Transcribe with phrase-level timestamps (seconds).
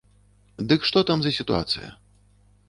[0.71, 1.93] Дык што там за сітуацыя?